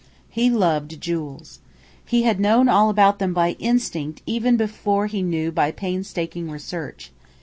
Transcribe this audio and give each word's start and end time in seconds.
He 0.31 0.49
loved 0.49 0.99
jewels. 0.99 1.59
He 2.03 2.23
had 2.23 2.39
known 2.39 2.67
all 2.67 2.89
about 2.89 3.19
them 3.19 3.35
by 3.35 3.51
instinct 3.59 4.23
even 4.25 4.57
before 4.57 5.05
he 5.05 5.21
knew 5.21 5.51
by 5.51 5.71
painstaking 5.71 6.49
research. 6.49 7.11